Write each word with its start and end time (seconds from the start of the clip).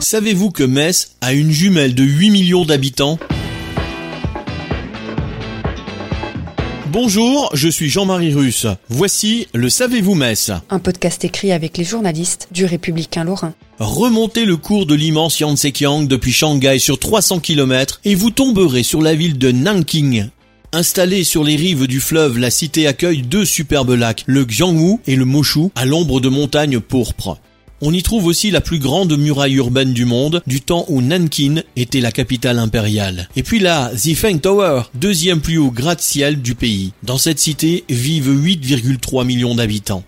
Savez-vous 0.00 0.50
que 0.50 0.64
Metz 0.64 1.14
a 1.20 1.34
une 1.34 1.50
jumelle 1.50 1.94
de 1.94 2.02
8 2.02 2.30
millions 2.30 2.64
d'habitants? 2.64 3.18
Bonjour, 6.90 7.50
je 7.52 7.68
suis 7.68 7.90
Jean-Marie 7.90 8.32
Russe. 8.32 8.66
Voici 8.88 9.46
le 9.52 9.68
Savez-vous 9.68 10.14
Metz 10.14 10.52
Un 10.70 10.78
podcast 10.78 11.22
écrit 11.24 11.52
avec 11.52 11.76
les 11.76 11.84
journalistes 11.84 12.48
du 12.50 12.64
Républicain 12.64 13.24
Lorrain. 13.24 13.52
Remontez 13.78 14.46
le 14.46 14.56
cours 14.56 14.86
de 14.86 14.94
l'immense 14.94 15.38
Yangtze-Kiang 15.38 16.08
depuis 16.08 16.32
Shanghai 16.32 16.78
sur 16.78 16.98
300 16.98 17.40
km 17.40 18.00
et 18.06 18.14
vous 18.14 18.30
tomberez 18.30 18.82
sur 18.82 19.02
la 19.02 19.14
ville 19.14 19.36
de 19.36 19.52
Nanking. 19.52 20.28
Installée 20.72 21.24
sur 21.24 21.44
les 21.44 21.56
rives 21.56 21.86
du 21.86 22.00
fleuve, 22.00 22.38
la 22.38 22.50
cité 22.50 22.86
accueille 22.86 23.22
deux 23.22 23.44
superbes 23.44 23.90
lacs, 23.90 24.24
le 24.26 24.46
Xiangwu 24.46 24.98
et 25.06 25.16
le 25.16 25.26
Moshu, 25.26 25.68
à 25.74 25.84
l'ombre 25.84 26.20
de 26.20 26.30
montagnes 26.30 26.80
pourpres. 26.80 27.38
On 27.82 27.94
y 27.94 28.02
trouve 28.02 28.26
aussi 28.26 28.50
la 28.50 28.60
plus 28.60 28.78
grande 28.78 29.16
muraille 29.16 29.54
urbaine 29.54 29.94
du 29.94 30.04
monde, 30.04 30.42
du 30.46 30.60
temps 30.60 30.84
où 30.88 31.00
Nankin 31.00 31.62
était 31.76 32.00
la 32.00 32.12
capitale 32.12 32.58
impériale. 32.58 33.28
Et 33.36 33.42
puis 33.42 33.58
là, 33.58 33.90
Zifeng 33.94 34.38
Tower, 34.38 34.82
deuxième 34.94 35.40
plus 35.40 35.56
haut 35.56 35.70
gratte-ciel 35.70 36.42
du 36.42 36.54
pays. 36.54 36.92
Dans 37.02 37.16
cette 37.16 37.38
cité 37.38 37.84
vivent 37.88 38.30
8,3 38.30 39.24
millions 39.24 39.54
d'habitants. 39.54 40.04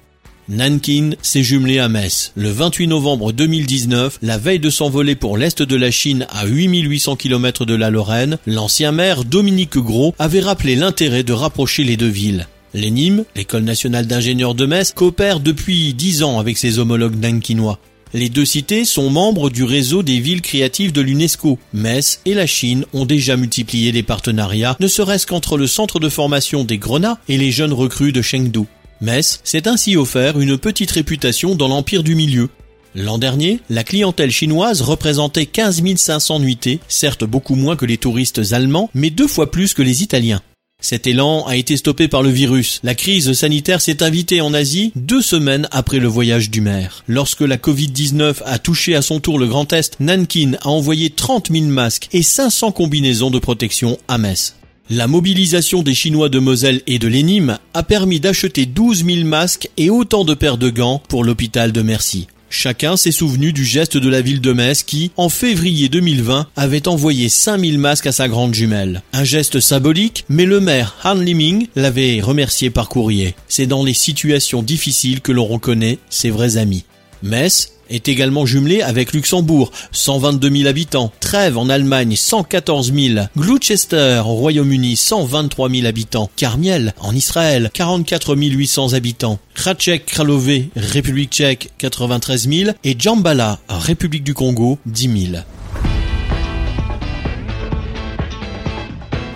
Nankin 0.50 1.12
s'est 1.22 1.42
jumelé 1.42 1.78
à 1.78 1.88
Metz. 1.88 2.32
Le 2.34 2.50
28 2.50 2.88
novembre 2.88 3.32
2019, 3.32 4.18
la 4.20 4.36
veille 4.36 4.58
de 4.58 4.68
s'envoler 4.68 5.14
pour 5.14 5.38
l'Est 5.38 5.62
de 5.62 5.76
la 5.76 5.90
Chine 5.90 6.26
à 6.30 6.44
8800 6.44 7.16
km 7.16 7.64
de 7.64 7.74
la 7.74 7.88
Lorraine, 7.88 8.36
l'ancien 8.46 8.92
maire 8.92 9.24
Dominique 9.24 9.78
Gros 9.78 10.14
avait 10.18 10.40
rappelé 10.40 10.76
l'intérêt 10.76 11.22
de 11.22 11.32
rapprocher 11.32 11.84
les 11.84 11.96
deux 11.96 12.08
villes. 12.08 12.48
L'ENIM, 12.74 13.24
l'École 13.36 13.64
nationale 13.64 14.06
d'ingénieurs 14.06 14.54
de 14.54 14.66
Metz, 14.66 14.92
coopère 14.92 15.40
depuis 15.40 15.92
dix 15.94 16.22
ans 16.22 16.38
avec 16.38 16.56
ses 16.56 16.78
homologues 16.78 17.18
nankinois. 17.18 17.78
Les 18.14 18.28
deux 18.28 18.44
cités 18.44 18.84
sont 18.84 19.08
membres 19.08 19.48
du 19.48 19.64
réseau 19.64 20.02
des 20.02 20.20
villes 20.20 20.42
créatives 20.42 20.92
de 20.92 21.00
l'UNESCO. 21.00 21.58
Metz 21.72 22.20
et 22.26 22.34
la 22.34 22.46
Chine 22.46 22.84
ont 22.92 23.06
déjà 23.06 23.36
multiplié 23.36 23.90
les 23.90 24.02
partenariats, 24.02 24.76
ne 24.80 24.86
serait-ce 24.86 25.26
qu'entre 25.26 25.56
le 25.56 25.66
centre 25.66 25.98
de 25.98 26.10
formation 26.10 26.64
des 26.64 26.76
Grenats 26.76 27.18
et 27.28 27.38
les 27.38 27.50
jeunes 27.50 27.72
recrues 27.72 28.12
de 28.12 28.20
Chengdu. 28.20 28.66
Metz 29.00 29.40
s'est 29.44 29.66
ainsi 29.66 29.96
offert 29.96 30.38
une 30.38 30.58
petite 30.58 30.90
réputation 30.90 31.54
dans 31.54 31.68
l'empire 31.68 32.02
du 32.02 32.14
milieu. 32.14 32.50
L'an 32.94 33.16
dernier, 33.16 33.60
la 33.70 33.84
clientèle 33.84 34.30
chinoise 34.30 34.82
représentait 34.82 35.46
15 35.46 35.82
500 35.96 36.40
nuitées, 36.40 36.80
certes 36.88 37.24
beaucoup 37.24 37.54
moins 37.54 37.76
que 37.76 37.86
les 37.86 37.96
touristes 37.96 38.52
allemands, 38.52 38.90
mais 38.92 39.08
deux 39.08 39.26
fois 39.26 39.50
plus 39.50 39.72
que 39.72 39.80
les 39.80 40.02
Italiens. 40.02 40.42
Cet 40.82 41.06
élan 41.06 41.46
a 41.46 41.54
été 41.54 41.76
stoppé 41.76 42.08
par 42.08 42.24
le 42.24 42.28
virus. 42.28 42.80
La 42.82 42.96
crise 42.96 43.32
sanitaire 43.34 43.80
s'est 43.80 44.02
invitée 44.02 44.40
en 44.40 44.52
Asie 44.52 44.90
deux 44.96 45.22
semaines 45.22 45.68
après 45.70 46.00
le 46.00 46.08
voyage 46.08 46.50
du 46.50 46.60
maire. 46.60 47.04
Lorsque 47.06 47.42
la 47.42 47.56
Covid-19 47.56 48.42
a 48.44 48.58
touché 48.58 48.96
à 48.96 49.00
son 49.00 49.20
tour 49.20 49.38
le 49.38 49.46
Grand 49.46 49.72
Est, 49.72 50.00
Nankin 50.00 50.54
a 50.60 50.68
envoyé 50.68 51.10
30 51.10 51.52
000 51.52 51.66
masques 51.66 52.08
et 52.12 52.24
500 52.24 52.72
combinaisons 52.72 53.30
de 53.30 53.38
protection 53.38 53.96
à 54.08 54.18
Metz. 54.18 54.56
La 54.90 55.06
mobilisation 55.06 55.84
des 55.84 55.94
Chinois 55.94 56.28
de 56.28 56.40
Moselle 56.40 56.82
et 56.88 56.98
de 56.98 57.06
l'Enim 57.06 57.58
a 57.74 57.82
permis 57.84 58.18
d'acheter 58.18 58.66
12 58.66 59.04
000 59.04 59.24
masques 59.24 59.70
et 59.76 59.88
autant 59.88 60.24
de 60.24 60.34
paires 60.34 60.58
de 60.58 60.68
gants 60.68 61.00
pour 61.08 61.22
l'hôpital 61.22 61.70
de 61.70 61.82
Mercy. 61.82 62.26
Chacun 62.54 62.98
s'est 62.98 63.12
souvenu 63.12 63.54
du 63.54 63.64
geste 63.64 63.96
de 63.96 64.10
la 64.10 64.20
ville 64.20 64.42
de 64.42 64.52
Metz 64.52 64.82
qui, 64.82 65.10
en 65.16 65.30
février 65.30 65.88
2020, 65.88 66.48
avait 66.54 66.86
envoyé 66.86 67.30
5000 67.30 67.78
masques 67.78 68.06
à 68.06 68.12
sa 68.12 68.28
grande 68.28 68.52
jumelle. 68.52 69.02
Un 69.14 69.24
geste 69.24 69.58
symbolique, 69.58 70.26
mais 70.28 70.44
le 70.44 70.60
maire 70.60 70.94
Han 71.02 71.14
Liming 71.14 71.68
l'avait 71.76 72.20
remercié 72.20 72.68
par 72.68 72.90
courrier. 72.90 73.34
C'est 73.48 73.64
dans 73.64 73.82
les 73.82 73.94
situations 73.94 74.62
difficiles 74.62 75.22
que 75.22 75.32
l'on 75.32 75.46
reconnaît 75.46 75.98
ses 76.10 76.28
vrais 76.28 76.58
amis. 76.58 76.84
Metz 77.22 77.72
est 77.92 78.08
également 78.08 78.46
jumelé 78.46 78.82
avec 78.82 79.12
Luxembourg, 79.12 79.70
122 79.92 80.50
000 80.50 80.68
habitants, 80.68 81.12
Trèves 81.20 81.58
en 81.58 81.68
Allemagne, 81.68 82.16
114 82.16 82.92
000, 82.92 83.26
Gloucester 83.36 84.22
au 84.24 84.34
Royaume-Uni, 84.34 84.96
123 84.96 85.70
000 85.70 85.86
habitants, 85.86 86.30
Carmiel 86.36 86.94
en 87.00 87.14
Israël, 87.14 87.70
44 87.72 88.34
800 88.34 88.92
habitants, 88.94 89.38
Krachek 89.54 90.06
Kralové, 90.06 90.70
République 90.76 91.30
tchèque, 91.30 91.70
93 91.78 92.48
000 92.48 92.70
et 92.84 92.96
Djambala, 92.98 93.58
République 93.68 94.24
du 94.24 94.34
Congo, 94.34 94.78
10 94.86 95.30
000. 95.30 95.42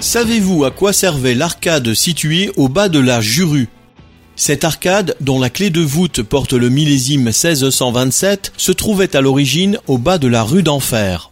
Savez-vous 0.01 0.65
à 0.65 0.71
quoi 0.71 0.93
servait 0.93 1.35
l'arcade 1.35 1.95
située 1.95 2.53
au 2.57 2.69
bas 2.69 2.89
de 2.89 3.01
la 3.01 3.21
Juru 3.21 3.69
cette 4.37 4.65
arcade, 4.65 5.17
dont 5.21 5.41
la 5.41 5.49
clé 5.49 5.71
de 5.71 5.81
voûte 5.81 6.23
porte 6.23 6.53
le 6.53 6.69
millésime 6.69 7.25
1627, 7.25 8.53
se 8.59 8.71
trouvait 8.71 9.17
à 9.17 9.23
l'origine 9.23 9.79
au 9.87 9.97
bas 9.97 10.19
de 10.19 10.29
la 10.29 10.43
rue 10.43 10.63
d'Enfer. 10.63 11.31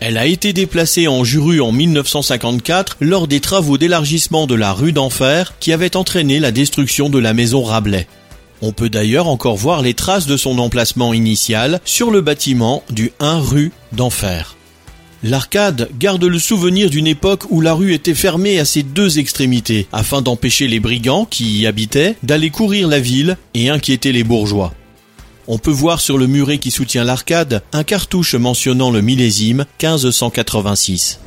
Elle 0.00 0.18
a 0.18 0.26
été 0.26 0.52
déplacée 0.52 1.08
en 1.08 1.24
Juru 1.24 1.60
en 1.60 1.72
1954 1.72 2.98
lors 3.00 3.26
des 3.26 3.40
travaux 3.40 3.78
d'élargissement 3.78 4.46
de 4.46 4.54
la 4.54 4.72
rue 4.72 4.92
d'Enfer 4.92 5.54
qui 5.58 5.72
avaient 5.72 5.96
entraîné 5.96 6.38
la 6.38 6.52
destruction 6.52 7.08
de 7.08 7.18
la 7.18 7.34
maison 7.34 7.64
Rabelais. 7.64 8.06
On 8.60 8.72
peut 8.72 8.90
d'ailleurs 8.90 9.26
encore 9.26 9.56
voir 9.56 9.82
les 9.82 9.94
traces 9.94 10.26
de 10.26 10.36
son 10.36 10.58
emplacement 10.58 11.14
initial 11.14 11.80
sur 11.84 12.10
le 12.10 12.20
bâtiment 12.20 12.82
du 12.90 13.10
1 13.20 13.40
rue 13.40 13.72
d'Enfer. 13.92 14.57
L'arcade 15.24 15.88
garde 15.98 16.24
le 16.24 16.38
souvenir 16.38 16.90
d'une 16.90 17.08
époque 17.08 17.42
où 17.50 17.60
la 17.60 17.74
rue 17.74 17.92
était 17.92 18.14
fermée 18.14 18.60
à 18.60 18.64
ses 18.64 18.84
deux 18.84 19.18
extrémités, 19.18 19.88
afin 19.92 20.22
d'empêcher 20.22 20.68
les 20.68 20.78
brigands 20.78 21.24
qui 21.24 21.58
y 21.58 21.66
habitaient 21.66 22.16
d'aller 22.22 22.50
courir 22.50 22.86
la 22.86 23.00
ville 23.00 23.36
et 23.54 23.68
inquiéter 23.68 24.12
les 24.12 24.22
bourgeois. 24.22 24.72
On 25.48 25.58
peut 25.58 25.72
voir 25.72 26.00
sur 26.00 26.18
le 26.18 26.28
muret 26.28 26.58
qui 26.58 26.70
soutient 26.70 27.02
l'arcade 27.02 27.62
un 27.72 27.82
cartouche 27.82 28.36
mentionnant 28.36 28.92
le 28.92 29.00
millésime 29.00 29.64
1586. 29.82 31.18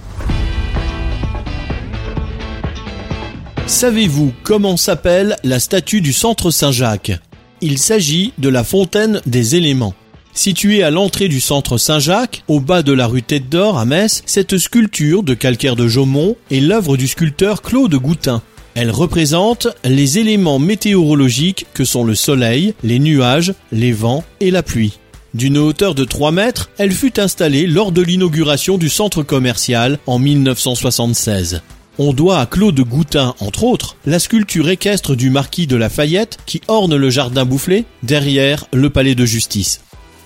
Savez-vous 3.67 4.31
comment 4.43 4.77
s'appelle 4.77 5.35
la 5.43 5.59
statue 5.59 6.01
du 6.01 6.13
centre 6.13 6.49
Saint-Jacques? 6.49 7.13
Il 7.59 7.77
s'agit 7.77 8.31
de 8.37 8.47
la 8.47 8.63
fontaine 8.63 9.21
des 9.25 9.55
éléments. 9.55 9.95
Située 10.33 10.81
à 10.81 10.91
l'entrée 10.91 11.27
du 11.27 11.41
centre 11.41 11.77
Saint-Jacques, 11.77 12.43
au 12.47 12.59
bas 12.59 12.83
de 12.83 12.93
la 12.93 13.05
rue 13.05 13.21
Tête 13.21 13.49
d'Or 13.49 13.77
à 13.77 13.85
Metz, 13.85 14.23
cette 14.25 14.57
sculpture 14.57 15.23
de 15.23 15.33
calcaire 15.33 15.75
de 15.75 15.87
Jaumont 15.87 16.35
est 16.49 16.61
l'œuvre 16.61 16.95
du 16.95 17.07
sculpteur 17.07 17.61
Claude 17.61 17.93
Goutin. 17.95 18.41
Elle 18.73 18.91
représente 18.91 19.67
les 19.83 20.19
éléments 20.19 20.59
météorologiques 20.59 21.67
que 21.73 21.83
sont 21.83 22.05
le 22.05 22.15
soleil, 22.15 22.73
les 22.83 22.99
nuages, 22.99 23.53
les 23.73 23.91
vents 23.91 24.23
et 24.39 24.51
la 24.51 24.63
pluie. 24.63 24.99
D'une 25.33 25.57
hauteur 25.57 25.95
de 25.95 26.05
3 26.05 26.31
mètres, 26.31 26.69
elle 26.77 26.91
fut 26.91 27.19
installée 27.19 27.67
lors 27.67 27.91
de 27.91 28.01
l'inauguration 28.01 28.77
du 28.77 28.89
centre 28.89 29.23
commercial 29.23 29.99
en 30.07 30.19
1976. 30.19 31.61
On 31.97 32.13
doit 32.13 32.39
à 32.39 32.45
Claude 32.45 32.79
Goutin, 32.79 33.35
entre 33.39 33.65
autres, 33.65 33.97
la 34.05 34.19
sculpture 34.19 34.69
équestre 34.69 35.15
du 35.15 35.29
marquis 35.29 35.67
de 35.67 35.75
Lafayette 35.75 36.37
qui 36.45 36.61
orne 36.69 36.95
le 36.95 37.09
jardin 37.09 37.43
boufflé 37.43 37.83
derrière 38.03 38.65
le 38.73 38.89
palais 38.89 39.15
de 39.15 39.25
justice. 39.25 39.81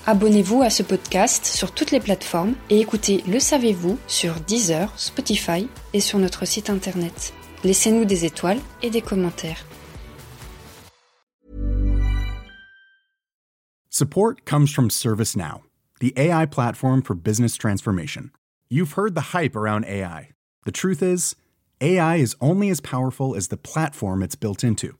Abonnez-vous 0.07 0.61
à 0.61 0.69
ce 0.69 0.83
podcast 0.83 1.47
sur 1.47 1.71
toutes 1.71 1.89
les 1.89 1.99
plateformes 1.99 2.53
et 2.69 2.79
écoutez 2.79 3.23
Le 3.27 3.39
Savez-vous 3.39 3.97
sur 4.05 4.35
Deezer, 4.35 4.93
Spotify 4.99 5.67
et 5.93 5.99
sur 5.99 6.19
notre 6.19 6.45
site 6.45 6.69
internet. 6.69 7.33
Laissez-nous 7.63 8.05
des 8.05 8.23
étoiles 8.23 8.59
et 8.83 8.91
des 8.91 9.01
commentaires. 9.01 9.65
Support 13.89 14.45
comes 14.45 14.67
from 14.67 14.91
ServiceNow, 14.91 15.63
the 15.99 16.13
AI 16.15 16.45
platform 16.45 17.01
for 17.01 17.15
business 17.15 17.57
transformation. 17.57 18.29
You've 18.69 18.95
heard 18.95 19.15
the 19.15 19.33
hype 19.33 19.55
around 19.55 19.85
AI. 19.85 20.29
The 20.67 20.71
truth 20.71 21.01
is, 21.01 21.35
AI 21.81 22.17
is 22.17 22.35
only 22.39 22.69
as 22.69 22.79
powerful 22.79 23.35
as 23.35 23.47
the 23.47 23.57
platform 23.57 24.21
it's 24.21 24.35
built 24.35 24.63
into. 24.63 24.99